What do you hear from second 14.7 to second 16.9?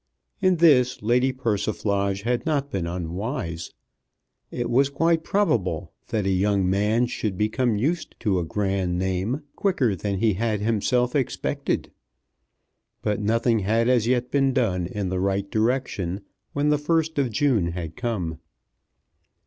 in the right direction when the